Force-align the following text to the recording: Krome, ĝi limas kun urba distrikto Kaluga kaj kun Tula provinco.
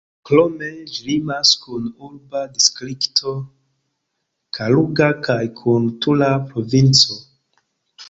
Krome, 0.27 0.69
ĝi 0.93 1.03
limas 1.09 1.51
kun 1.65 1.83
urba 2.07 2.41
distrikto 2.55 3.35
Kaluga 4.59 5.13
kaj 5.31 5.41
kun 5.63 5.89
Tula 6.07 6.35
provinco. 6.53 7.25